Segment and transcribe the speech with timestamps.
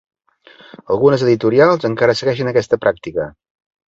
[0.95, 3.27] Algunes editorials encara segueixen aquesta pràctica.